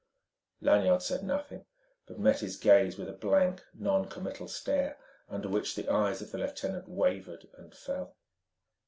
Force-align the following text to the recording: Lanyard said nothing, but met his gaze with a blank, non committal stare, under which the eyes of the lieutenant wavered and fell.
Lanyard 0.61 1.03
said 1.03 1.21
nothing, 1.23 1.63
but 2.07 2.17
met 2.17 2.39
his 2.39 2.57
gaze 2.57 2.97
with 2.97 3.07
a 3.07 3.11
blank, 3.13 3.63
non 3.75 4.09
committal 4.09 4.47
stare, 4.47 4.97
under 5.29 5.47
which 5.47 5.75
the 5.75 5.87
eyes 5.93 6.23
of 6.23 6.31
the 6.31 6.39
lieutenant 6.39 6.89
wavered 6.89 7.47
and 7.55 7.75
fell. 7.75 8.15